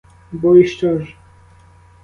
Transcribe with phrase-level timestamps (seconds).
[0.31, 1.15] Бо і що ж?